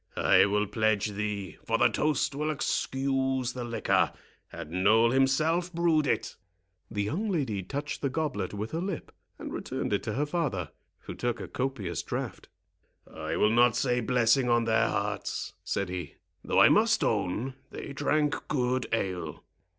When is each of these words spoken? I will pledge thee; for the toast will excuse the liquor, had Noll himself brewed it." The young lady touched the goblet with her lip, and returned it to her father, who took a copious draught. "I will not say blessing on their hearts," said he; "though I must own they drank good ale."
I 0.17 0.47
will 0.47 0.65
pledge 0.65 1.11
thee; 1.11 1.57
for 1.63 1.77
the 1.77 1.87
toast 1.87 2.33
will 2.33 2.49
excuse 2.49 3.53
the 3.53 3.63
liquor, 3.63 4.11
had 4.47 4.71
Noll 4.71 5.11
himself 5.11 5.71
brewed 5.71 6.07
it." 6.07 6.37
The 6.89 7.03
young 7.03 7.29
lady 7.29 7.61
touched 7.61 8.01
the 8.01 8.09
goblet 8.09 8.51
with 8.51 8.71
her 8.71 8.81
lip, 8.81 9.11
and 9.37 9.53
returned 9.53 9.93
it 9.93 10.01
to 10.01 10.13
her 10.13 10.25
father, 10.25 10.71
who 11.01 11.13
took 11.13 11.39
a 11.39 11.47
copious 11.47 12.01
draught. 12.01 12.47
"I 13.13 13.35
will 13.35 13.51
not 13.51 13.75
say 13.75 14.01
blessing 14.01 14.49
on 14.49 14.65
their 14.65 14.87
hearts," 14.87 15.53
said 15.63 15.87
he; 15.89 16.15
"though 16.43 16.61
I 16.61 16.69
must 16.69 17.03
own 17.03 17.53
they 17.69 17.93
drank 17.93 18.35
good 18.47 18.87
ale." 18.91 19.43